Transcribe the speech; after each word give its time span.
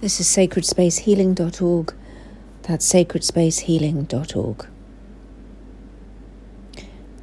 This 0.00 0.18
is 0.18 0.28
sacredspacehealing.org. 0.28 1.94
That's 2.62 2.90
sacredspacehealing.org. 2.90 4.66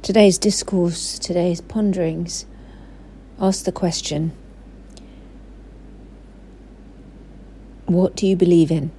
Today's 0.00 0.38
discourse, 0.38 1.18
today's 1.18 1.60
ponderings 1.60 2.46
ask 3.40 3.64
the 3.64 3.72
question 3.72 4.30
What 7.86 8.14
do 8.14 8.28
you 8.28 8.36
believe 8.36 8.70
in? 8.70 8.92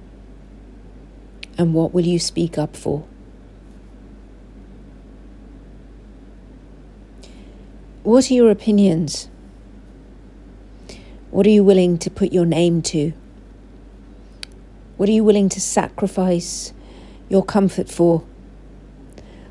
And 1.56 1.72
what 1.72 1.94
will 1.94 2.04
you 2.04 2.18
speak 2.18 2.58
up 2.58 2.76
for? 2.76 3.06
What 8.02 8.30
are 8.30 8.34
your 8.34 8.50
opinions? 8.50 9.30
What 11.30 11.46
are 11.46 11.50
you 11.50 11.64
willing 11.64 11.96
to 11.96 12.10
put 12.10 12.30
your 12.30 12.44
name 12.44 12.82
to? 12.82 13.14
What 15.00 15.08
are 15.08 15.12
you 15.12 15.24
willing 15.24 15.48
to 15.48 15.62
sacrifice 15.62 16.74
your 17.30 17.42
comfort 17.42 17.88
for? 17.88 18.22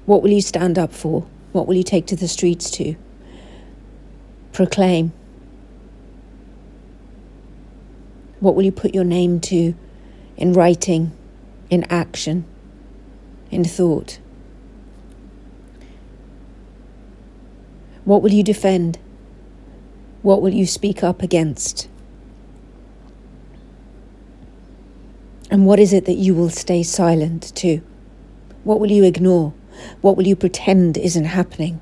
What 0.06 0.22
will 0.22 0.30
you 0.30 0.44
stand 0.44 0.78
up 0.78 0.94
for? 0.94 1.26
What 1.54 1.66
will 1.66 1.74
you 1.74 1.82
take 1.82 2.06
to 2.06 2.16
the 2.16 2.28
streets 2.28 2.70
to? 2.70 2.96
Proclaim. 4.54 5.12
What 8.40 8.54
will 8.54 8.62
you 8.62 8.72
put 8.72 8.94
your 8.94 9.04
name 9.04 9.40
to 9.40 9.74
in 10.38 10.54
writing, 10.54 11.14
in 11.72 11.84
action, 11.86 12.46
in 13.50 13.64
thought? 13.64 14.20
What 18.06 18.22
will 18.22 18.34
you 18.34 18.44
defend? 18.44 19.00
What 20.22 20.44
will 20.44 20.54
you 20.54 20.68
speak 20.68 21.04
up 21.04 21.24
against? 21.24 21.88
And 25.50 25.66
what 25.66 25.80
is 25.80 25.94
it 25.94 26.06
that 26.06 26.14
you 26.14 26.36
will 26.36 26.50
stay 26.50 26.84
silent 26.84 27.56
to? 27.56 27.82
What 28.64 28.80
will 28.80 28.92
you 28.92 29.04
ignore? 29.04 29.54
What 30.02 30.16
will 30.16 30.28
you 30.28 30.36
pretend 30.36 30.98
isn't 30.98 31.26
happening? 31.26 31.80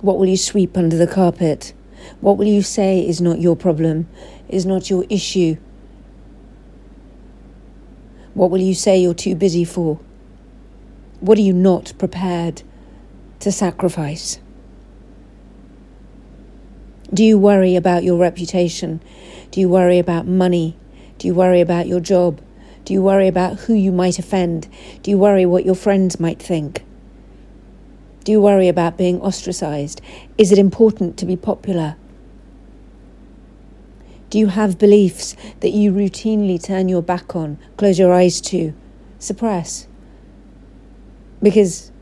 What 0.00 0.18
will 0.18 0.26
you 0.26 0.36
sweep 0.36 0.76
under 0.76 0.96
the 0.96 1.06
carpet? 1.06 1.72
What 2.20 2.38
will 2.38 2.46
you 2.46 2.62
say 2.62 3.06
is 3.06 3.20
not 3.20 3.40
your 3.40 3.56
problem, 3.56 4.08
is 4.48 4.64
not 4.64 4.88
your 4.88 5.04
issue? 5.10 5.56
What 8.34 8.50
will 8.50 8.60
you 8.60 8.74
say 8.74 8.98
you're 8.98 9.14
too 9.14 9.34
busy 9.34 9.64
for? 9.64 9.98
What 11.20 11.38
are 11.38 11.42
you 11.42 11.52
not 11.52 11.92
prepared 11.98 12.62
to 13.40 13.50
sacrifice? 13.50 14.38
Do 17.12 17.24
you 17.24 17.38
worry 17.38 17.74
about 17.74 18.04
your 18.04 18.18
reputation? 18.18 19.02
Do 19.50 19.60
you 19.60 19.68
worry 19.68 19.98
about 19.98 20.26
money? 20.26 20.76
Do 21.20 21.28
you 21.28 21.34
worry 21.34 21.60
about 21.60 21.86
your 21.86 22.00
job? 22.00 22.40
Do 22.86 22.94
you 22.94 23.02
worry 23.02 23.28
about 23.28 23.58
who 23.58 23.74
you 23.74 23.92
might 23.92 24.18
offend? 24.18 24.68
Do 25.02 25.10
you 25.10 25.18
worry 25.18 25.44
what 25.44 25.66
your 25.66 25.74
friends 25.74 26.18
might 26.18 26.40
think? 26.40 26.82
Do 28.24 28.32
you 28.32 28.40
worry 28.40 28.68
about 28.68 28.96
being 28.96 29.20
ostracized? 29.20 30.00
Is 30.38 30.50
it 30.50 30.56
important 30.56 31.18
to 31.18 31.26
be 31.26 31.36
popular? 31.36 31.96
Do 34.30 34.38
you 34.38 34.46
have 34.46 34.78
beliefs 34.78 35.36
that 35.60 35.72
you 35.72 35.92
routinely 35.92 36.62
turn 36.62 36.88
your 36.88 37.02
back 37.02 37.36
on, 37.36 37.58
close 37.76 37.98
your 37.98 38.14
eyes 38.14 38.40
to, 38.40 38.72
suppress? 39.18 39.86
Because 41.42 41.92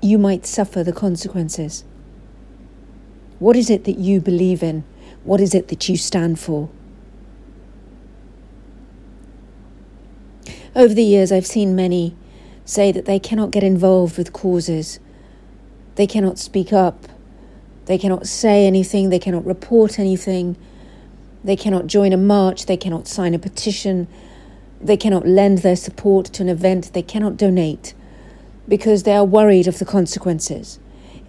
you 0.00 0.16
might 0.16 0.46
suffer 0.46 0.82
the 0.82 0.92
consequences. 0.94 1.84
What 3.40 3.56
is 3.56 3.68
it 3.68 3.84
that 3.84 3.98
you 3.98 4.22
believe 4.22 4.62
in? 4.62 4.84
What 5.24 5.42
is 5.42 5.54
it 5.54 5.68
that 5.68 5.86
you 5.86 5.98
stand 5.98 6.40
for? 6.40 6.70
Over 10.76 10.92
the 10.92 11.04
years, 11.04 11.30
I've 11.30 11.46
seen 11.46 11.76
many 11.76 12.16
say 12.64 12.90
that 12.90 13.04
they 13.04 13.20
cannot 13.20 13.52
get 13.52 13.62
involved 13.62 14.18
with 14.18 14.32
causes. 14.32 14.98
They 15.94 16.08
cannot 16.08 16.36
speak 16.36 16.72
up. 16.72 17.06
They 17.84 17.96
cannot 17.96 18.26
say 18.26 18.66
anything. 18.66 19.10
They 19.10 19.20
cannot 19.20 19.46
report 19.46 20.00
anything. 20.00 20.56
They 21.44 21.54
cannot 21.54 21.86
join 21.86 22.12
a 22.12 22.16
march. 22.16 22.66
They 22.66 22.76
cannot 22.76 23.06
sign 23.06 23.34
a 23.34 23.38
petition. 23.38 24.08
They 24.80 24.96
cannot 24.96 25.28
lend 25.28 25.58
their 25.58 25.76
support 25.76 26.26
to 26.32 26.42
an 26.42 26.48
event. 26.48 26.92
They 26.92 27.02
cannot 27.02 27.36
donate 27.36 27.94
because 28.66 29.04
they 29.04 29.14
are 29.14 29.24
worried 29.24 29.68
of 29.68 29.78
the 29.78 29.84
consequences. 29.84 30.80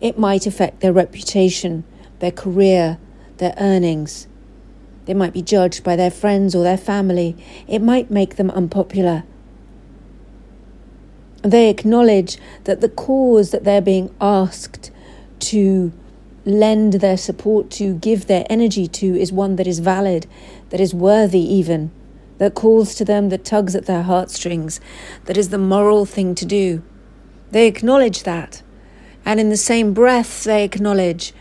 It 0.02 0.18
might 0.18 0.48
affect 0.48 0.80
their 0.80 0.94
reputation, 0.94 1.84
their 2.18 2.32
career, 2.32 2.98
their 3.38 3.54
earnings. 3.60 4.28
They 5.06 5.14
might 5.14 5.34
be 5.34 5.44
judged 5.44 5.84
by 5.84 5.96
their 5.96 6.10
friends 6.10 6.56
or 6.56 6.64
their 6.64 6.78
family. 6.78 7.38
It 7.68 7.84
might 7.84 8.10
make 8.10 8.38
them 8.38 8.50
unpopular. 8.50 9.24
They 11.46 11.70
acknowledge 11.70 12.40
that 12.64 12.82
the 12.82 12.90
cause 12.90 13.52
that 13.52 13.66
they're 13.66 13.80
being 13.80 14.10
asked 14.20 14.90
to 15.42 15.94
lend 16.44 16.94
their 16.94 17.18
support 17.18 17.70
to, 17.72 17.94
give 17.94 18.26
their 18.26 18.48
energy 18.50 18.88
to, 18.88 19.16
is 19.16 19.32
one 19.32 19.56
that 19.58 19.68
is 19.68 19.78
valid, 19.78 20.26
that 20.72 20.80
is 20.80 20.96
worthy 20.96 21.40
even, 21.40 21.92
that 22.40 22.56
calls 22.56 22.96
to 22.96 23.06
them, 23.06 23.30
that 23.30 23.46
tugs 23.46 23.76
at 23.76 23.86
their 23.86 24.02
heartstrings, 24.02 24.80
that 25.26 25.38
is 25.38 25.50
the 25.50 25.60
moral 25.60 26.04
thing 26.04 26.34
to 26.34 26.46
do. 26.46 26.82
They 27.52 27.68
acknowledge 27.68 28.24
that. 28.24 28.64
And 29.24 29.40
in 29.40 29.50
the 29.50 29.58
same 29.58 29.94
breath, 29.94 30.46
they 30.46 30.64
acknowledge 30.64 31.32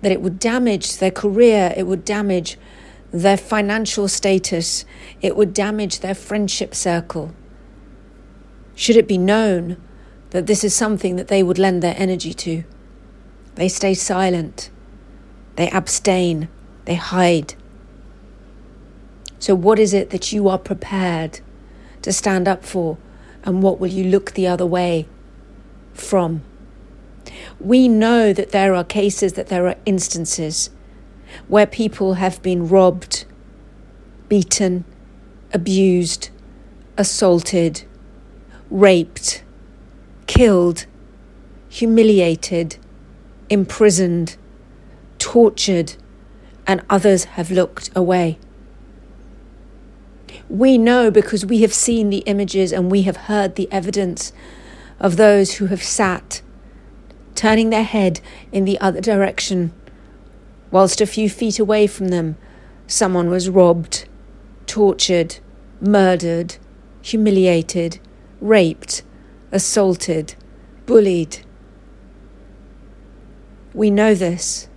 that 0.00 0.12
it 0.12 0.22
would 0.22 0.38
damage 0.38 0.96
their 0.96 1.10
career, 1.10 1.74
it 1.76 1.86
would 1.86 2.06
damage 2.06 2.56
their 3.12 3.36
financial 3.36 4.08
status, 4.08 4.86
it 5.20 5.36
would 5.36 5.52
damage 5.52 6.00
their 6.00 6.14
friendship 6.14 6.74
circle. 6.74 7.34
Should 8.76 8.96
it 8.96 9.08
be 9.08 9.18
known 9.18 9.78
that 10.30 10.46
this 10.46 10.62
is 10.62 10.74
something 10.74 11.16
that 11.16 11.28
they 11.28 11.42
would 11.42 11.58
lend 11.58 11.82
their 11.82 11.94
energy 11.96 12.34
to, 12.34 12.62
they 13.54 13.68
stay 13.68 13.94
silent, 13.94 14.70
they 15.56 15.70
abstain, 15.70 16.48
they 16.84 16.94
hide. 16.94 17.54
So, 19.38 19.54
what 19.54 19.78
is 19.78 19.94
it 19.94 20.10
that 20.10 20.30
you 20.30 20.48
are 20.48 20.58
prepared 20.58 21.40
to 22.02 22.12
stand 22.12 22.46
up 22.46 22.64
for, 22.64 22.98
and 23.44 23.62
what 23.62 23.80
will 23.80 23.88
you 23.88 24.04
look 24.04 24.32
the 24.32 24.46
other 24.46 24.66
way 24.66 25.08
from? 25.94 26.42
We 27.58 27.88
know 27.88 28.34
that 28.34 28.50
there 28.50 28.74
are 28.74 28.84
cases, 28.84 29.32
that 29.32 29.48
there 29.48 29.66
are 29.66 29.76
instances 29.86 30.68
where 31.48 31.66
people 31.66 32.14
have 32.14 32.42
been 32.42 32.68
robbed, 32.68 33.24
beaten, 34.28 34.84
abused, 35.54 36.28
assaulted, 36.98 37.84
raped, 38.70 39.42
killed, 40.26 40.86
humiliated, 41.68 42.76
imprisoned, 43.48 44.36
tortured, 45.18 45.94
and 46.66 46.82
others 46.90 47.24
have 47.24 47.50
looked 47.50 47.90
away. 47.94 48.38
We 50.48 50.78
know 50.78 51.10
because 51.10 51.44
we 51.44 51.62
have 51.62 51.74
seen 51.74 52.10
the 52.10 52.18
images 52.18 52.72
and 52.72 52.90
we 52.90 53.02
have 53.02 53.16
heard 53.16 53.54
the 53.54 53.70
evidence 53.72 54.32
of 55.00 55.16
those 55.16 55.54
who 55.54 55.66
have 55.66 55.82
sat, 55.82 56.40
turning 57.34 57.70
their 57.70 57.84
head 57.84 58.20
in 58.52 58.64
the 58.64 58.80
other 58.80 59.00
direction, 59.00 59.72
whilst 60.70 61.00
a 61.00 61.06
few 61.06 61.28
feet 61.28 61.58
away 61.58 61.86
from 61.86 62.08
them, 62.08 62.36
someone 62.86 63.28
was 63.28 63.48
robbed, 63.48 64.08
tortured, 64.66 65.38
murdered, 65.80 66.56
humiliated, 67.02 67.98
raped, 68.40 69.02
assaulted, 69.52 70.34
bullied. 70.86 71.44
We 73.74 73.90
know 73.90 74.14
this. 74.14 74.68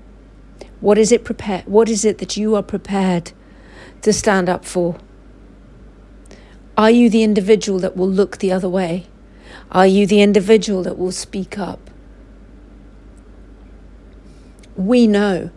What 0.81 0.97
is 0.97 1.11
it 1.11 1.25
prepare 1.25 1.63
what 1.65 1.89
is 1.89 2.05
it 2.05 2.19
that 2.19 2.37
you 2.37 2.55
are 2.55 2.63
prepared 2.63 3.33
to 4.01 4.13
stand 4.13 4.49
up 4.49 4.65
for? 4.65 4.97
Are 6.77 6.91
you 6.91 7.09
the 7.09 7.23
individual 7.23 7.79
that 7.79 7.97
will 7.97 8.09
look 8.09 8.37
the 8.37 8.51
other 8.51 8.69
way? 8.69 9.07
Are 9.71 9.87
you 9.87 10.07
the 10.07 10.21
individual 10.21 10.83
that 10.83 10.97
will 10.97 11.11
speak 11.11 11.59
up? 11.59 11.89
We 14.75 15.05
know 15.05 15.51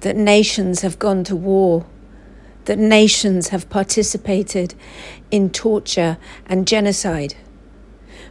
that 0.00 0.16
nations 0.16 0.80
have 0.80 0.98
gone 0.98 1.22
to 1.24 1.36
war 1.36 1.86
that 2.64 2.78
nations 2.78 3.48
have 3.48 3.68
participated 3.68 4.74
in 5.30 5.50
torture 5.50 6.18
and 6.46 6.66
genocide. 6.66 7.34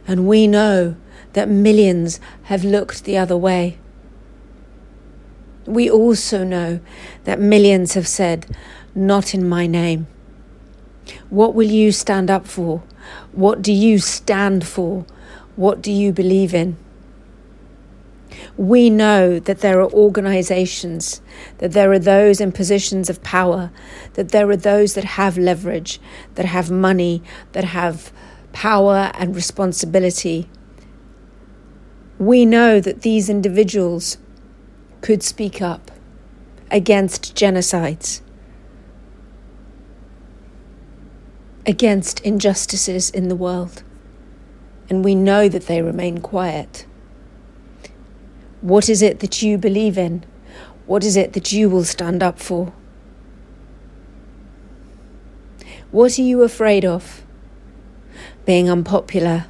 And 0.06 0.26
we 0.26 0.46
know 0.46 0.96
that 1.32 1.48
millions 1.48 2.20
have 2.44 2.64
looked 2.64 3.04
the 3.04 3.16
other 3.16 3.36
way. 3.36 3.78
We 5.66 5.90
also 5.90 6.44
know 6.44 6.80
that 7.24 7.40
millions 7.40 7.94
have 7.94 8.06
said, 8.06 8.46
Not 8.94 9.34
in 9.34 9.48
my 9.48 9.66
name. 9.66 10.06
What 11.30 11.54
will 11.54 11.68
you 11.68 11.92
stand 11.92 12.30
up 12.30 12.46
for? 12.46 12.82
What 13.32 13.62
do 13.62 13.72
you 13.72 13.98
stand 13.98 14.66
for? 14.66 15.04
What 15.56 15.82
do 15.82 15.90
you 15.90 16.12
believe 16.12 16.54
in? 16.54 16.76
We 18.56 18.90
know 18.90 19.38
that 19.40 19.60
there 19.60 19.80
are 19.80 19.90
organizations, 19.90 21.20
that 21.58 21.72
there 21.72 21.90
are 21.92 21.98
those 21.98 22.40
in 22.40 22.52
positions 22.52 23.08
of 23.08 23.22
power, 23.22 23.70
that 24.14 24.30
there 24.30 24.48
are 24.50 24.56
those 24.56 24.94
that 24.94 25.04
have 25.04 25.38
leverage, 25.38 26.00
that 26.34 26.46
have 26.46 26.70
money, 26.70 27.22
that 27.52 27.64
have 27.64 28.12
power 28.54 29.10
and 29.14 29.36
responsibility. 29.36 30.48
We 32.18 32.46
know 32.46 32.80
that 32.80 33.02
these 33.02 33.28
individuals 33.28 34.16
could 35.02 35.22
speak 35.22 35.60
up 35.60 35.90
against 36.70 37.34
genocides, 37.34 38.22
against 41.66 42.20
injustices 42.20 43.10
in 43.10 43.28
the 43.28 43.36
world, 43.36 43.82
and 44.88 45.04
we 45.04 45.14
know 45.16 45.48
that 45.48 45.66
they 45.66 45.82
remain 45.82 46.20
quiet. 46.20 46.86
What 48.60 48.88
is 48.88 49.02
it 49.02 49.18
that 49.18 49.42
you 49.42 49.58
believe 49.58 49.98
in? 49.98 50.24
What 50.86 51.02
is 51.04 51.16
it 51.16 51.32
that 51.32 51.52
you 51.52 51.68
will 51.68 51.84
stand 51.84 52.22
up 52.22 52.38
for? 52.38 52.72
What 55.90 56.18
are 56.18 56.22
you 56.22 56.42
afraid 56.42 56.84
of? 56.84 57.23
Being 58.44 58.68
unpopular, 58.68 59.46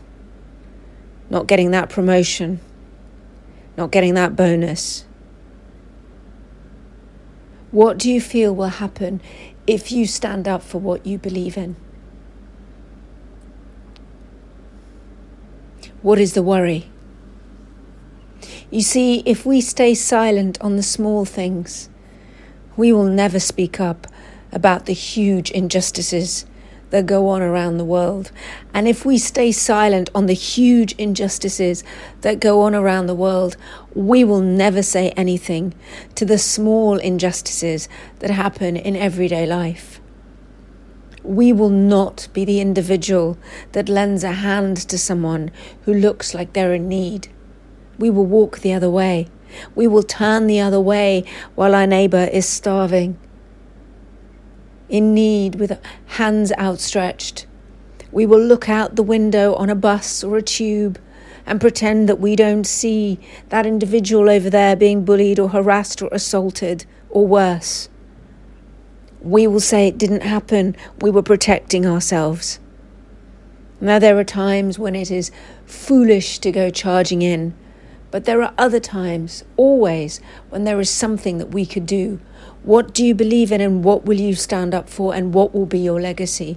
not 1.31 1.47
getting 1.47 1.73
that 1.73 1.89
promotion, 1.91 2.61
not 3.77 3.91
getting 3.91 4.15
that 4.15 4.37
bonus. 4.37 5.05
What 7.71 7.99
do 7.99 8.09
you 8.11 8.21
feel 8.21 8.55
will 8.55 8.69
happen 8.69 9.21
if 9.67 9.91
you 9.91 10.07
stand 10.07 10.47
up 10.47 10.63
for 10.63 10.79
what 10.79 11.05
you 11.05 11.19
believe 11.19 11.57
in? 11.57 11.75
What 16.03 16.21
is 16.21 16.35
the 16.35 16.43
worry? 16.43 16.91
You 18.71 18.83
see, 18.83 19.23
if 19.27 19.45
we 19.45 19.61
stay 19.61 19.95
silent 19.95 20.61
on 20.61 20.77
the 20.77 20.83
small 20.83 21.25
things, 21.25 21.89
we 22.77 22.93
will 22.93 23.09
never 23.09 23.41
speak 23.41 23.81
up 23.81 24.07
about 24.53 24.87
the 24.87 24.93
huge 24.93 25.51
injustices 25.51 26.47
that 26.95 27.07
go 27.07 27.27
on 27.27 27.43
around 27.43 27.77
the 27.77 27.85
world. 27.85 28.31
And 28.73 28.87
if 28.87 29.05
we 29.05 29.19
stay 29.19 29.51
silent 29.51 30.11
on 30.15 30.27
the 30.27 30.33
huge 30.33 30.93
injustices 30.93 31.83
that 32.21 32.39
go 32.39 32.61
on 32.61 32.73
around 32.73 33.09
the 33.09 33.17
world, 33.17 33.57
we 33.97 34.23
will 34.23 34.41
never 34.41 34.81
say 34.81 35.11
anything 35.17 35.75
to 36.15 36.25
the 36.25 36.39
small 36.39 36.99
injustices 36.99 37.89
that 38.21 38.31
happen 38.31 38.77
in 38.77 38.95
everyday 38.95 39.45
life. 39.45 40.01
We 41.25 41.53
will 41.53 41.69
not 41.69 42.29
be 42.33 42.45
the 42.45 42.61
individual 42.61 43.39
that 43.73 43.89
lends 43.89 44.23
a 44.23 44.31
hand 44.31 44.77
to 44.77 44.97
someone 44.97 45.51
who 45.87 45.95
looks 45.95 46.33
like 46.33 46.53
they're 46.53 46.75
in 46.75 46.89
need. 46.89 47.27
We 47.99 48.09
will 48.09 48.27
walk 48.27 48.61
the 48.61 48.73
other 48.73 48.89
way. 48.89 49.27
We 49.75 49.89
will 49.89 50.05
turn 50.05 50.47
the 50.47 50.61
other 50.61 50.81
way 50.81 51.25
while 51.57 51.75
our 51.75 51.89
neighbour 51.89 52.29
is 52.33 52.49
starving, 52.49 53.19
in 54.95 55.13
need, 55.13 55.57
with 55.57 55.77
hands 56.07 56.53
outstretched. 56.53 57.47
We 58.13 58.27
will 58.27 58.41
look 58.41 58.69
out 58.69 58.95
the 58.95 59.03
window 59.03 59.55
on 59.55 59.69
a 59.69 59.75
bus 59.75 60.23
or 60.23 60.37
a 60.37 60.43
tube 60.43 61.01
and 61.47 61.61
pretend 61.61 62.09
that 62.09 62.21
we 62.21 62.37
don't 62.37 62.65
see 62.65 63.19
that 63.49 63.67
individual 63.67 64.31
over 64.31 64.49
there 64.49 64.77
being 64.77 65.05
bullied 65.05 65.41
or 65.41 65.49
harassed 65.49 66.01
or 66.01 66.09
assaulted 66.13 66.87
or 67.11 67.27
worse. 67.27 67.89
We 69.21 69.49
will 69.49 69.59
say 69.59 69.89
it 69.89 69.99
didn't 69.99 70.23
happen, 70.23 70.77
we 71.01 71.11
were 71.11 71.23
protecting 71.23 71.85
ourselves. 71.85 72.61
Now, 73.81 73.99
there 73.99 74.17
are 74.17 74.25
times 74.25 74.79
when 74.79 74.95
it 74.95 75.11
is 75.11 75.33
foolish 75.67 76.39
to 76.39 76.53
go 76.53 76.71
charging 76.71 77.21
in 77.21 77.53
but 78.15 78.27
there 78.27 78.45
are 78.45 78.55
other 78.57 78.79
times, 78.79 79.43
always, 79.57 80.21
when 80.49 80.63
there 80.63 80.79
is 80.79 80.89
something 80.89 81.39
that 81.39 81.51
we 81.51 81.67
could 81.67 81.85
do. 81.85 82.21
What 82.63 82.95
do 82.95 83.05
you 83.05 83.13
believe 83.13 83.51
in 83.51 83.61
and 83.61 83.83
what 83.83 84.05
will 84.05 84.21
you 84.21 84.37
stand 84.37 84.73
up 84.73 84.89
for 84.89 85.13
and 85.13 85.35
what 85.35 85.53
will 85.53 85.67
be 85.67 85.81
your 85.81 86.01
legacy? 86.01 86.57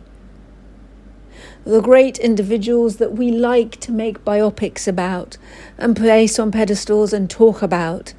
The 1.63 1.81
great 1.81 2.19
individuals 2.19 2.97
that 2.97 3.13
we 3.13 3.31
like 3.31 3.79
to 3.79 3.91
make 3.91 4.23
biopics 4.23 4.87
about 4.87 5.39
and 5.79 5.95
place 5.95 6.37
on 6.37 6.51
pedestals 6.51 7.11
and 7.11 7.27
talk 7.27 7.63
about 7.63 8.13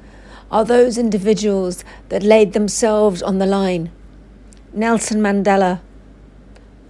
are 0.51 0.65
those 0.65 0.97
individuals 0.97 1.85
that 2.09 2.21
laid 2.21 2.51
themselves 2.51 3.23
on 3.23 3.37
the 3.37 3.45
line. 3.45 3.89
Nelson 4.73 5.21
Mandela, 5.21 5.79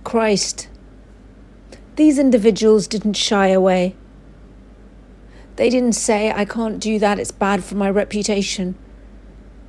Christ. 0.03 0.67
These 1.95 2.17
individuals 2.17 2.87
didn't 2.87 3.17
shy 3.17 3.49
away. 3.49 3.95
They 5.59 5.69
didn't 5.69 5.91
say, 5.91 6.31
I 6.31 6.45
can't 6.45 6.79
do 6.79 6.99
that, 6.99 7.19
it's 7.19 7.33
bad 7.33 7.65
for 7.65 7.75
my 7.75 7.89
reputation. 7.89 8.75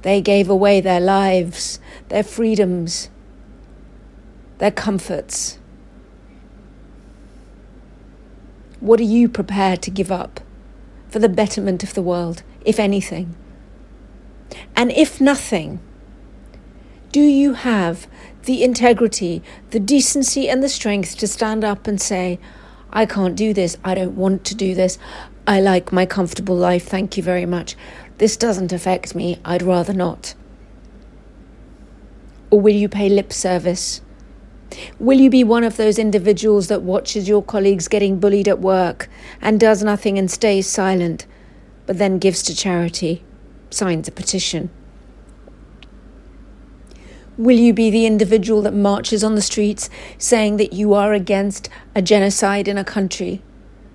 They 0.03 0.21
gave 0.21 0.49
away 0.49 0.81
their 0.81 1.01
lives, 1.01 1.81
their 2.11 2.23
freedoms, 2.23 3.11
their 4.59 4.71
comforts. 4.71 5.59
What 8.79 9.01
are 9.01 9.03
you 9.03 9.29
prepared 9.29 9.83
to 9.83 9.91
give 9.91 10.13
up 10.13 10.39
for 11.09 11.19
the 11.19 11.29
betterment 11.29 11.83
of 11.83 11.95
the 11.95 12.03
world, 12.03 12.45
if 12.65 12.79
anything? 12.79 13.35
And 14.77 14.93
if 14.93 15.21
nothing, 15.21 15.81
do 17.11 17.21
you 17.21 17.55
have 17.55 18.07
the 18.45 18.63
integrity, 18.63 19.43
the 19.71 19.81
decency, 19.81 20.49
and 20.49 20.63
the 20.63 20.69
strength 20.69 21.19
to 21.19 21.27
stand 21.27 21.65
up 21.65 21.89
and 21.89 22.01
say, 22.01 22.39
I 22.93 23.07
can't 23.07 23.37
do 23.37 23.55
this. 23.55 23.77
I 23.85 23.95
don't 23.95 24.17
want 24.17 24.45
to 24.47 24.55
do 24.55 24.75
this. 24.75 24.99
I 25.47 25.61
like 25.61 25.93
my 25.93 26.07
comfortable 26.07 26.57
life. 26.57 26.87
Thank 26.87 27.17
you 27.17 27.23
very 27.23 27.47
much. 27.47 27.77
This 28.19 28.37
doesn't 28.37 28.73
affect 28.73 29.15
me. 29.15 29.39
I'd 29.45 29.63
rather 29.63 29.93
not. 29.93 30.35
Or 32.51 32.61
will 32.61 32.75
you 32.75 32.89
pay 32.89 33.09
lip 33.09 33.33
service? 33.33 34.01
Will 34.99 35.19
you 35.19 35.31
be 35.31 35.43
one 35.43 35.65
of 35.65 35.77
those 35.77 35.99
individuals 35.99 36.69
that 36.69 36.83
watches 36.83 37.29
your 37.29 37.43
colleagues 37.43 37.89
getting 37.89 38.21
bullied 38.21 38.49
at 38.49 38.61
work 38.61 39.09
and 39.41 39.59
does 39.59 39.83
nothing 39.83 40.19
and 40.19 40.31
stays 40.31 40.69
silent, 40.69 41.27
but 41.87 41.99
then 41.99 42.19
gives 42.19 42.43
to 42.45 42.55
charity, 42.55 43.25
signs 43.71 44.07
a 44.07 44.13
petition? 44.13 44.71
Will 47.37 47.59
you 47.59 47.73
be 47.73 47.91
the 47.91 48.07
individual 48.07 48.63
that 48.63 48.75
marches 48.75 49.25
on 49.25 49.35
the 49.35 49.43
streets 49.43 49.89
saying 50.19 50.59
that 50.59 50.73
you 50.73 50.93
are 50.93 51.15
against 51.15 51.71
a 51.95 52.03
genocide 52.03 52.69
in 52.69 52.77
a 52.77 52.85
country, 52.85 53.43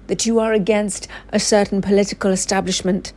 that 0.07 0.25
you 0.25 0.39
are 0.39 0.53
against 0.53 1.07
a 1.29 1.39
certain 1.39 1.81
political 1.81 2.31
establishment, 2.31 3.13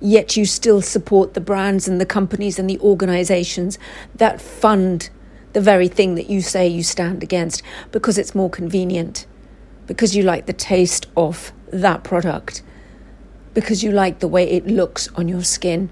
yet 0.00 0.36
you 0.36 0.44
still 0.44 0.80
support 0.80 1.34
the 1.34 1.40
brands 1.40 1.88
and 1.88 2.00
the 2.00 2.06
companies 2.06 2.58
and 2.58 2.68
the 2.68 2.78
organizations 2.80 3.78
that 4.14 4.40
fund 4.40 5.10
the 5.52 5.60
very 5.60 5.88
thing 5.88 6.14
that 6.14 6.28
you 6.28 6.40
say 6.42 6.68
you 6.68 6.82
stand 6.82 7.22
against 7.22 7.62
because 7.90 8.18
it's 8.18 8.34
more 8.34 8.50
convenient, 8.50 9.26
because 9.86 10.14
you 10.14 10.22
like 10.22 10.46
the 10.46 10.52
taste 10.52 11.06
of 11.16 11.52
that 11.72 12.04
product, 12.04 12.62
because 13.54 13.82
you 13.82 13.90
like 13.90 14.20
the 14.20 14.28
way 14.28 14.48
it 14.48 14.66
looks 14.66 15.08
on 15.14 15.26
your 15.28 15.42
skin? 15.42 15.90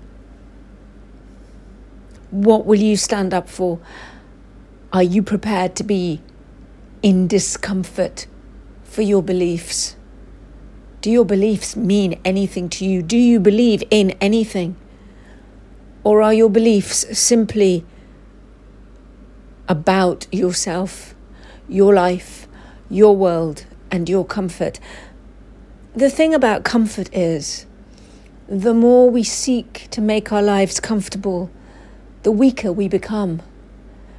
What 2.31 2.67
will 2.67 2.79
you 2.79 2.97
stand 2.97 3.33
up 3.33 3.49
for? 3.49 3.81
Are 4.93 5.03
you 5.03 5.23
prepared 5.23 5.75
to 5.77 5.85
be 5.85 6.21
in 7.03 7.27
discomfort 7.27 8.27
for 8.85 9.03
your 9.03 9.23
beliefs? 9.23 9.96
Do 11.07 11.13
your 11.13 11.25
beliefs 11.25 11.77
mean 11.77 12.19
anything 12.25 12.69
to 12.71 12.85
you? 12.85 13.01
Do 13.01 13.17
you 13.17 13.39
believe 13.39 13.85
in 13.93 14.11
anything? 14.21 14.75
Or 16.03 16.21
are 16.21 16.35
your 16.35 16.51
beliefs 16.51 17.17
simply 17.17 17.87
about 19.69 20.27
yourself, 20.33 21.15
your 21.69 21.95
life, 21.95 22.49
your 22.91 23.15
world, 23.15 23.67
and 23.89 24.09
your 24.09 24.25
comfort? 24.25 24.81
The 25.95 26.11
thing 26.11 26.35
about 26.35 26.65
comfort 26.65 27.09
is 27.15 27.67
the 28.49 28.75
more 28.75 29.09
we 29.09 29.23
seek 29.23 29.87
to 29.93 30.01
make 30.01 30.33
our 30.33 30.43
lives 30.43 30.81
comfortable, 30.81 31.53
the 32.25 32.33
weaker 32.33 32.73
we 32.73 32.89
become 32.89 33.43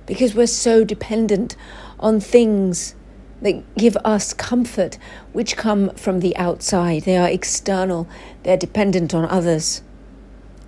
because 0.05 0.33
we're 0.33 0.47
so 0.47 0.85
dependent 0.85 1.57
on 1.99 2.21
things 2.21 2.95
that 3.41 3.75
give 3.75 3.97
us 3.97 4.33
comfort, 4.33 4.97
which 5.33 5.57
come 5.57 5.89
from 5.91 6.19
the 6.19 6.35
outside. 6.37 7.03
They 7.03 7.17
are 7.17 7.29
external, 7.29 8.07
they're 8.43 8.57
dependent 8.57 9.13
on 9.13 9.25
others. 9.25 9.81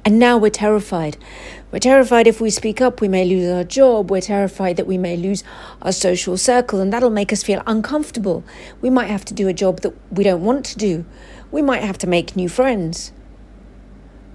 And 0.05 0.17
now 0.17 0.37
we're 0.37 0.49
terrified. 0.49 1.17
We're 1.71 1.79
terrified 1.79 2.25
if 2.25 2.39
we 2.39 2.49
speak 2.49 2.81
up, 2.81 3.01
we 3.01 3.07
may 3.07 3.25
lose 3.25 3.51
our 3.51 3.63
job. 3.63 4.09
We're 4.09 4.21
terrified 4.21 4.77
that 4.77 4.87
we 4.87 4.97
may 4.97 5.17
lose 5.17 5.43
our 5.81 5.91
social 5.91 6.37
circle, 6.37 6.79
and 6.79 6.91
that'll 6.91 7.09
make 7.09 7.33
us 7.33 7.43
feel 7.43 7.61
uncomfortable. 7.67 8.43
We 8.81 8.89
might 8.89 9.09
have 9.09 9.25
to 9.25 9.33
do 9.33 9.47
a 9.47 9.53
job 9.53 9.81
that 9.81 9.93
we 10.11 10.23
don't 10.23 10.43
want 10.43 10.65
to 10.67 10.77
do. 10.77 11.05
We 11.51 11.61
might 11.61 11.83
have 11.83 11.97
to 11.99 12.07
make 12.07 12.35
new 12.35 12.49
friends. 12.49 13.11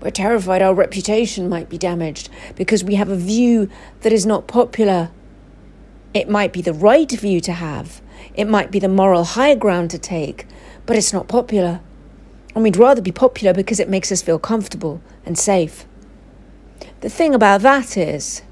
We're 0.01 0.11
terrified 0.11 0.61
our 0.61 0.75
reputation 0.75 1.49
might 1.49 1.71
be 1.71 1.79
damaged 1.79 2.29
because 2.57 2.85
we 2.85 2.97
have 2.97 3.09
a 3.09 3.17
view 3.17 3.71
that 4.03 4.13
is 4.13 4.27
not 4.27 4.47
popular. 4.47 5.11
It 6.13 6.29
might 6.29 6.53
be 6.53 6.61
the 6.61 6.75
right 6.75 7.11
view 7.11 7.41
to 7.41 7.53
have, 7.53 8.03
it 8.35 8.49
might 8.49 8.71
be 8.71 8.79
the 8.79 8.89
moral 8.89 9.25
high 9.25 9.55
ground 9.55 9.91
to 9.91 9.99
take, 9.99 10.47
but 10.87 10.97
it's 10.97 11.13
not 11.13 11.29
popular. 11.29 11.81
And 12.55 12.63
we'd 12.63 12.77
rather 12.77 13.03
be 13.03 13.13
popular 13.13 13.53
because 13.53 13.81
it 13.81 13.89
makes 13.89 14.13
us 14.13 14.23
feel 14.23 14.39
comfortable 14.39 15.01
and 15.25 15.39
safe. 15.39 15.87
The 17.01 17.09
thing 17.09 17.35
about 17.35 17.63
that 17.63 17.97
is, 17.97 18.43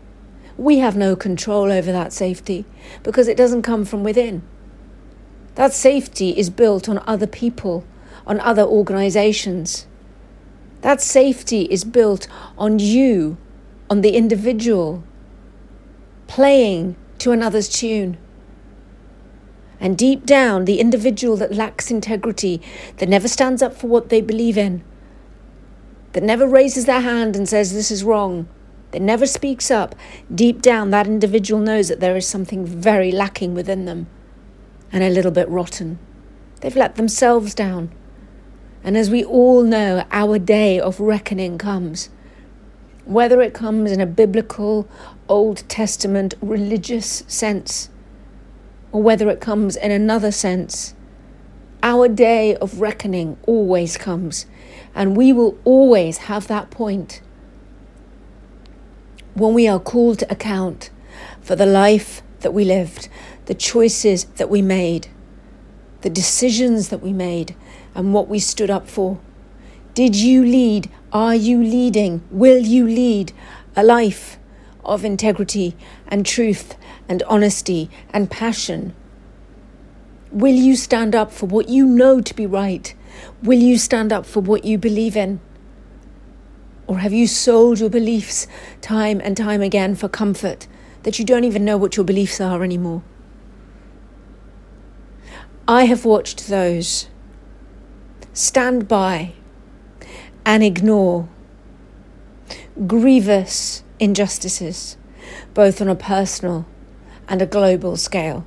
we 0.56 0.78
have 0.78 0.96
no 0.96 1.16
control 1.16 1.72
over 1.72 1.90
that 1.90 2.12
safety 2.12 2.64
because 3.02 3.28
it 3.28 3.36
doesn't 3.36 3.62
come 3.62 3.84
from 3.84 4.04
within. 4.04 4.42
That 5.54 5.72
safety 5.72 6.30
is 6.30 6.50
built 6.50 6.88
on 6.88 7.02
other 7.06 7.26
people, 7.26 7.84
on 8.26 8.40
other 8.40 8.62
organizations. 8.62 9.86
That 10.82 11.00
safety 11.00 11.62
is 11.62 11.84
built 11.84 12.26
on 12.56 12.78
you, 12.78 13.36
on 13.90 14.00
the 14.00 14.16
individual, 14.16 15.04
playing 16.26 16.96
to 17.18 17.32
another's 17.32 17.68
tune. 17.68 18.16
And 19.82 19.98
deep 19.98 20.24
down, 20.24 20.64
the 20.64 20.78
individual 20.78 21.36
that 21.38 21.56
lacks 21.56 21.90
integrity, 21.90 22.62
that 22.98 23.08
never 23.08 23.26
stands 23.26 23.62
up 23.62 23.74
for 23.74 23.88
what 23.88 24.10
they 24.10 24.20
believe 24.20 24.56
in, 24.56 24.84
that 26.12 26.22
never 26.22 26.46
raises 26.46 26.84
their 26.84 27.00
hand 27.00 27.34
and 27.34 27.48
says, 27.48 27.74
This 27.74 27.90
is 27.90 28.04
wrong, 28.04 28.48
that 28.92 29.02
never 29.02 29.26
speaks 29.26 29.72
up, 29.72 29.96
deep 30.32 30.62
down, 30.62 30.90
that 30.90 31.08
individual 31.08 31.60
knows 31.60 31.88
that 31.88 31.98
there 31.98 32.16
is 32.16 32.28
something 32.28 32.64
very 32.64 33.10
lacking 33.10 33.54
within 33.54 33.84
them 33.84 34.06
and 34.92 35.02
a 35.02 35.10
little 35.10 35.32
bit 35.32 35.48
rotten. 35.48 35.98
They've 36.60 36.76
let 36.76 36.94
themselves 36.94 37.52
down. 37.52 37.90
And 38.84 38.96
as 38.96 39.10
we 39.10 39.24
all 39.24 39.64
know, 39.64 40.04
our 40.12 40.38
day 40.38 40.78
of 40.78 41.00
reckoning 41.00 41.58
comes. 41.58 42.08
Whether 43.04 43.42
it 43.42 43.52
comes 43.52 43.90
in 43.90 44.00
a 44.00 44.06
biblical, 44.06 44.88
Old 45.28 45.68
Testament 45.68 46.34
religious 46.40 47.24
sense, 47.26 47.88
or 48.92 49.02
whether 49.02 49.28
it 49.30 49.40
comes 49.40 49.75
in 49.75 49.90
another 49.90 50.30
sense, 50.30 50.94
our 51.82 52.06
day 52.06 52.54
of 52.56 52.80
reckoning 52.80 53.37
always 53.46 53.96
comes. 53.96 54.46
And 54.94 55.16
we 55.16 55.32
will 55.32 55.58
always 55.64 56.18
have 56.18 56.46
that 56.49 56.70
point 56.70 57.22
when 59.34 59.54
we 59.54 59.66
are 59.66 59.80
called 59.80 60.18
to 60.18 60.30
account 60.30 60.90
for 61.40 61.56
the 61.56 61.66
life 61.66 62.22
that 62.40 62.52
we 62.52 62.64
lived, 62.64 63.08
the 63.46 63.54
choices 63.54 64.25
that 64.25 64.50
we 64.50 64.61
made, 64.61 65.08
the 66.02 66.11
decisions 66.11 66.90
that 66.90 66.99
we 66.99 67.12
made, 67.12 67.56
and 67.94 68.12
what 68.12 68.28
we 68.28 68.38
stood 68.38 68.70
up 68.70 68.87
for. 68.87 69.18
Did 69.94 70.14
you 70.16 70.44
lead? 70.44 70.90
Are 71.12 71.34
you 71.34 71.62
leading? 71.62 72.22
Will 72.30 72.58
you 72.58 72.87
lead 72.87 73.32
a 73.75 73.82
life 73.82 74.38
of 74.84 75.04
integrity 75.04 75.76
and 76.08 76.24
truth 76.26 76.76
and 77.08 77.22
honesty 77.24 77.90
and 78.10 78.30
passion? 78.30 78.94
Will 80.30 80.54
you 80.54 80.76
stand 80.76 81.14
up 81.14 81.30
for 81.30 81.46
what 81.46 81.68
you 81.68 81.86
know 81.86 82.20
to 82.20 82.34
be 82.34 82.46
right? 82.46 82.94
Will 83.42 83.58
you 83.58 83.78
stand 83.78 84.12
up 84.12 84.24
for 84.24 84.40
what 84.40 84.64
you 84.64 84.78
believe 84.78 85.16
in? 85.16 85.40
Or 86.86 86.98
have 86.98 87.12
you 87.12 87.26
sold 87.26 87.80
your 87.80 87.90
beliefs 87.90 88.46
time 88.80 89.20
and 89.22 89.36
time 89.36 89.62
again 89.62 89.94
for 89.94 90.08
comfort 90.08 90.66
that 91.02 91.18
you 91.18 91.24
don't 91.24 91.44
even 91.44 91.64
know 91.64 91.76
what 91.76 91.96
your 91.96 92.04
beliefs 92.04 92.40
are 92.40 92.64
anymore? 92.64 93.02
I 95.68 95.84
have 95.84 96.04
watched 96.04 96.48
those 96.48 97.08
stand 98.32 98.88
by 98.88 99.34
and 100.44 100.62
ignore 100.62 101.28
grievous 102.86 103.82
injustices, 104.02 104.97
both 105.54 105.80
on 105.80 105.88
a 105.88 105.94
personal 105.94 106.66
and 107.28 107.40
a 107.40 107.47
global 107.47 107.97
scale. 107.97 108.44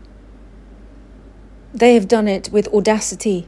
They 1.74 1.94
have 1.94 2.10
done 2.10 2.28
it 2.28 2.50
with 2.52 2.68
audacity, 2.74 3.48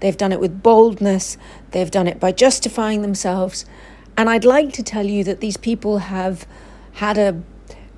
they've 0.00 0.16
done 0.16 0.32
it 0.32 0.40
with 0.40 0.62
boldness, 0.62 1.38
they've 1.70 1.90
done 1.90 2.06
it 2.06 2.20
by 2.20 2.32
justifying 2.32 3.00
themselves. 3.00 3.64
And 4.18 4.28
I'd 4.28 4.44
like 4.44 4.74
to 4.74 4.82
tell 4.82 5.06
you 5.06 5.24
that 5.24 5.40
these 5.40 5.56
people 5.56 5.98
have 5.98 6.46
had 6.92 7.16
a 7.16 7.42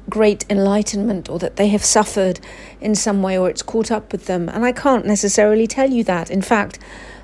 great 0.08 0.44
enlightenment 0.48 1.28
or 1.28 1.40
that 1.40 1.56
they 1.56 1.68
have 1.68 1.84
suffered 1.84 2.38
in 2.80 2.94
some 2.94 3.22
way 3.22 3.36
or 3.36 3.50
it's 3.50 3.62
caught 3.62 3.90
up 3.90 4.12
with 4.12 4.26
them. 4.26 4.48
And 4.48 4.64
I 4.64 4.70
can't 4.70 5.04
necessarily 5.04 5.66
tell 5.66 5.90
you 5.90 6.04
that. 6.04 6.30
In 6.30 6.42
fact, 6.42 6.78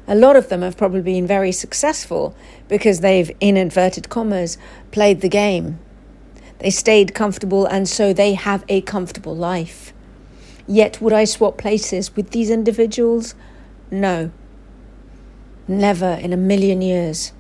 a 0.09 0.17
lot 0.17 0.35
of 0.35 0.49
them 0.49 0.63
have 0.63 0.77
probably 0.77 1.01
been 1.01 1.29
very 1.29 1.53
successful 1.53 2.37
because 2.69 3.01
they've, 3.01 3.31
in 3.39 3.57
inverted 3.57 4.09
commas, 4.09 4.59
played 4.91 5.21
the 5.21 5.29
game. 5.29 5.79
They 6.59 6.71
stayed 6.71 7.15
comfortable 7.15 7.67
and 7.67 7.89
so 7.89 8.13
they 8.13 8.35
have 8.35 8.65
a 8.69 8.81
comfortable 8.83 9.37
life. 9.37 9.93
Yet, 10.67 11.01
would 11.01 11.13
I 11.13 11.25
swap 11.25 11.59
places 11.59 12.17
with 12.17 12.31
these 12.31 12.51
individuals? 12.51 13.35
No. 13.91 14.31
Never 15.69 16.19
in 16.21 16.33
a 16.33 16.39
million 16.39 16.81
years. 16.81 17.33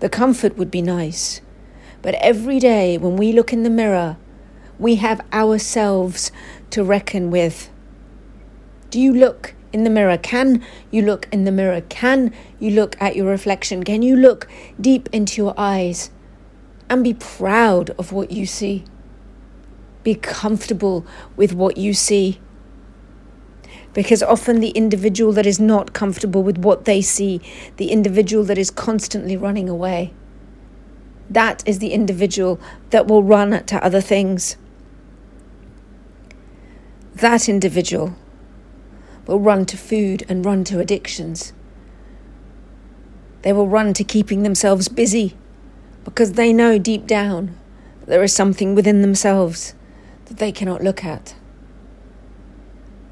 The 0.00 0.08
comfort 0.08 0.56
would 0.56 0.70
be 0.70 0.82
nice. 0.82 1.40
But 2.02 2.14
every 2.16 2.58
day 2.58 2.96
when 2.98 3.16
we 3.16 3.32
look 3.32 3.52
in 3.52 3.62
the 3.62 3.70
mirror 3.70 4.16
we 4.78 4.96
have 4.96 5.20
ourselves 5.32 6.30
to 6.70 6.84
reckon 6.84 7.30
with. 7.30 7.70
Do 8.90 9.00
you 9.00 9.12
look 9.12 9.54
in 9.72 9.84
the 9.84 9.90
mirror? 9.90 10.18
Can 10.18 10.64
you 10.90 11.02
look 11.02 11.28
in 11.32 11.44
the 11.44 11.52
mirror? 11.52 11.80
Can 11.82 12.32
you 12.58 12.70
look 12.70 12.96
at 13.00 13.16
your 13.16 13.26
reflection? 13.26 13.84
Can 13.84 14.02
you 14.02 14.16
look 14.16 14.48
deep 14.80 15.08
into 15.12 15.42
your 15.42 15.54
eyes 15.56 16.10
and 16.88 17.02
be 17.02 17.14
proud 17.14 17.90
of 17.90 18.12
what 18.12 18.30
you 18.30 18.46
see? 18.46 18.84
Be 20.02 20.14
comfortable 20.14 21.04
with 21.36 21.52
what 21.52 21.76
you 21.76 21.94
see. 21.94 22.40
Because 23.92 24.22
often 24.22 24.60
the 24.60 24.70
individual 24.70 25.32
that 25.32 25.46
is 25.46 25.58
not 25.58 25.92
comfortable 25.92 26.42
with 26.42 26.58
what 26.58 26.84
they 26.84 27.00
see, 27.00 27.40
the 27.76 27.90
individual 27.90 28.44
that 28.44 28.58
is 28.58 28.70
constantly 28.70 29.36
running 29.36 29.68
away, 29.68 30.12
that 31.30 31.66
is 31.66 31.78
the 31.78 31.92
individual 31.92 32.60
that 32.90 33.06
will 33.06 33.22
run 33.22 33.64
to 33.64 33.84
other 33.84 34.00
things 34.00 34.56
that 37.16 37.48
individual 37.48 38.14
will 39.26 39.40
run 39.40 39.64
to 39.64 39.76
food 39.76 40.24
and 40.28 40.44
run 40.44 40.64
to 40.64 40.78
addictions. 40.78 41.54
They 43.40 43.54
will 43.54 43.68
run 43.68 43.94
to 43.94 44.04
keeping 44.04 44.42
themselves 44.42 44.88
busy 44.88 45.34
because 46.06 46.32
they 46.32 46.52
know 46.52 46.78
deep 46.78 47.06
down 47.06 47.54
there 48.06 48.22
is 48.22 48.32
something 48.32 48.74
within 48.74 49.02
themselves 49.02 49.74
that 50.26 50.38
they 50.38 50.52
cannot 50.52 50.82
look 50.82 51.04
at. 51.04 51.34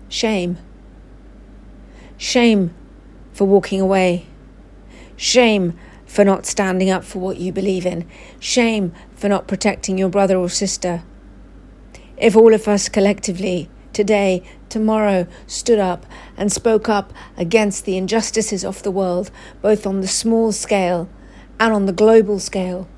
Shame. 0.08 0.56
Shame 2.16 2.72
for 3.32 3.44
walking 3.46 3.80
away. 3.80 4.26
Shame 5.16 5.76
for 6.06 6.24
not 6.24 6.46
standing 6.46 6.90
up 6.90 7.02
for 7.04 7.18
what 7.18 7.38
you 7.38 7.52
believe 7.52 7.84
in. 7.84 8.08
Shame 8.38 8.94
for 9.16 9.28
not 9.28 9.48
protecting 9.48 9.98
your 9.98 10.08
brother 10.08 10.36
or 10.36 10.48
sister. 10.48 11.02
If 12.16 12.36
all 12.36 12.54
of 12.54 12.68
us 12.68 12.88
collectively 12.88 13.68
today, 13.92 14.44
tomorrow, 14.68 15.26
stood 15.48 15.80
up 15.80 16.06
and 16.36 16.52
spoke 16.52 16.88
up 16.88 17.12
against 17.36 17.84
the 17.84 17.96
injustices 17.96 18.64
of 18.64 18.84
the 18.84 18.92
world, 18.92 19.32
both 19.60 19.86
on 19.86 20.00
the 20.00 20.08
small 20.08 20.52
scale 20.52 21.08
and 21.58 21.72
on 21.72 21.86
the 21.86 21.92
global 21.92 22.38
scale, 22.38 22.88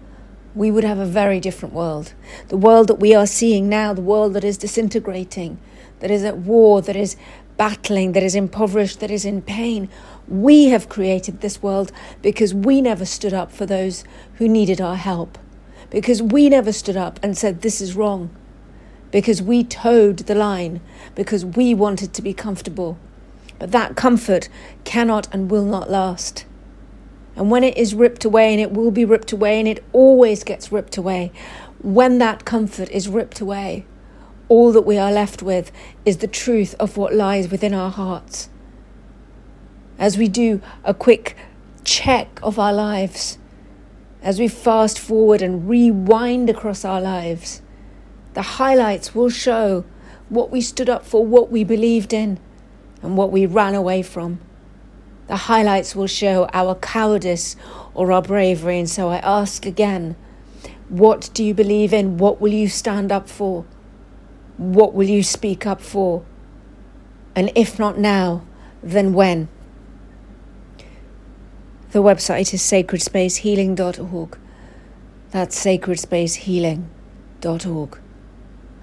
we 0.54 0.70
would 0.70 0.84
have 0.84 0.98
a 0.98 1.06
very 1.06 1.40
different 1.40 1.74
world. 1.74 2.14
The 2.48 2.56
world 2.56 2.88
that 2.88 3.00
we 3.00 3.14
are 3.14 3.26
seeing 3.26 3.68
now, 3.68 3.92
the 3.92 4.00
world 4.00 4.34
that 4.34 4.44
is 4.44 4.56
disintegrating, 4.56 5.58
that 6.00 6.10
is 6.10 6.24
at 6.24 6.38
war, 6.38 6.80
that 6.82 6.96
is 6.96 7.16
battling, 7.56 8.12
that 8.12 8.22
is 8.22 8.34
impoverished, 8.34 9.00
that 9.00 9.10
is 9.10 9.24
in 9.24 9.42
pain. 9.42 9.88
We 10.28 10.66
have 10.66 10.88
created 10.88 11.40
this 11.40 11.62
world 11.62 11.92
because 12.22 12.54
we 12.54 12.80
never 12.80 13.04
stood 13.04 13.34
up 13.34 13.52
for 13.52 13.66
those 13.66 14.04
who 14.34 14.48
needed 14.48 14.80
our 14.80 14.96
help, 14.96 15.38
because 15.90 16.22
we 16.22 16.48
never 16.48 16.72
stood 16.72 16.96
up 16.96 17.20
and 17.22 17.36
said, 17.36 17.60
This 17.60 17.80
is 17.80 17.94
wrong 17.94 18.30
because 19.10 19.40
we 19.40 19.64
toed 19.64 20.18
the 20.18 20.34
line, 20.34 20.80
because 21.14 21.44
we 21.44 21.74
wanted 21.74 22.12
to 22.12 22.22
be 22.22 22.34
comfortable. 22.34 22.98
But 23.58 23.72
that 23.72 23.96
comfort 23.96 24.48
cannot 24.84 25.32
and 25.32 25.50
will 25.50 25.64
not 25.64 25.90
last. 25.90 26.44
And 27.36 27.50
when 27.50 27.62
it 27.62 27.76
is 27.76 27.94
ripped 27.94 28.24
away, 28.24 28.52
and 28.52 28.60
it 28.60 28.72
will 28.72 28.90
be 28.90 29.04
ripped 29.04 29.30
away, 29.30 29.58
and 29.58 29.68
it 29.68 29.84
always 29.92 30.42
gets 30.42 30.72
ripped 30.72 30.96
away, 30.96 31.30
when 31.80 32.18
that 32.18 32.44
comfort 32.44 32.90
is 32.90 33.08
ripped 33.08 33.40
away, 33.40 33.84
all 34.48 34.72
that 34.72 34.82
we 34.86 34.96
are 34.96 35.12
left 35.12 35.42
with 35.42 35.70
is 36.04 36.18
the 36.18 36.26
truth 36.26 36.74
of 36.80 36.96
what 36.96 37.14
lies 37.14 37.50
within 37.50 37.74
our 37.74 37.90
hearts. 37.90 38.48
As 39.98 40.16
we 40.16 40.28
do 40.28 40.60
a 40.82 40.94
quick 40.94 41.36
check 41.84 42.40
of 42.42 42.58
our 42.58 42.72
lives, 42.72 43.38
as 44.22 44.38
we 44.38 44.48
fast 44.48 44.98
forward 44.98 45.42
and 45.42 45.68
rewind 45.68 46.48
across 46.48 46.84
our 46.84 47.00
lives, 47.00 47.60
the 48.34 48.42
highlights 48.42 49.14
will 49.14 49.30
show 49.30 49.84
what 50.28 50.50
we 50.50 50.60
stood 50.60 50.88
up 50.88 51.04
for, 51.04 51.24
what 51.24 51.50
we 51.50 51.64
believed 51.64 52.12
in, 52.12 52.38
and 53.02 53.16
what 53.16 53.30
we 53.30 53.46
ran 53.46 53.74
away 53.74 54.02
from. 54.02 54.40
The 55.26 55.36
highlights 55.36 55.96
will 55.96 56.06
show 56.06 56.48
our 56.52 56.74
cowardice 56.74 57.56
or 57.94 58.12
our 58.12 58.20
bravery. 58.22 58.78
And 58.78 58.88
so 58.88 59.08
I 59.08 59.18
ask 59.18 59.66
again 59.66 60.16
what 60.88 61.30
do 61.34 61.42
you 61.42 61.52
believe 61.52 61.92
in? 61.92 62.18
What 62.18 62.40
will 62.40 62.52
you 62.52 62.68
stand 62.68 63.10
up 63.10 63.28
for? 63.28 63.64
What 64.56 64.94
will 64.94 65.08
you 65.08 65.24
speak 65.24 65.66
up 65.66 65.80
for? 65.80 66.24
And 67.34 67.50
if 67.54 67.78
not 67.78 67.98
now, 67.98 68.42
then 68.82 69.12
when? 69.12 69.48
The 71.90 72.02
website 72.02 72.54
is 72.54 72.62
sacredspacehealing.org. 72.62 74.38
That's 75.30 75.62
sacredspacehealing.org. 75.64 77.98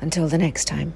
Until 0.02 0.28
the 0.28 0.38
next 0.38 0.66
time. 0.66 0.94